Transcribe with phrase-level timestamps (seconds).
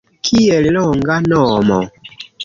[0.27, 1.77] Kiel longa nomo